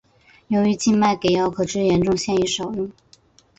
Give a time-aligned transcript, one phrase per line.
[0.47, 2.91] 由于静脉给药可致严重现已少用。